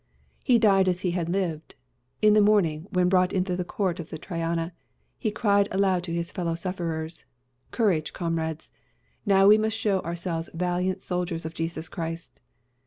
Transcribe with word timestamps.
"He 0.43 0.57
died 0.57 0.87
as 0.87 1.01
he 1.01 1.11
had 1.11 1.29
lived. 1.29 1.75
In 2.23 2.33
the 2.33 2.41
morning, 2.41 2.87
when 2.89 3.07
brought 3.07 3.29
out 3.29 3.33
into 3.33 3.55
the 3.55 3.63
court 3.63 3.99
of 3.99 4.09
the 4.09 4.17
Triana, 4.17 4.73
he 5.19 5.29
cried 5.29 5.67
aloud 5.69 6.01
to 6.05 6.11
his 6.11 6.31
fellow 6.31 6.55
sufferers, 6.55 7.25
'Courage, 7.69 8.11
comrades! 8.11 8.71
Now 9.27 9.45
must 9.45 9.59
we 9.59 9.69
show 9.69 9.99
ourselves 10.01 10.49
valiant 10.55 11.03
soldiers 11.03 11.45
of 11.45 11.53
Jesus 11.53 11.87
Christ. 11.87 12.39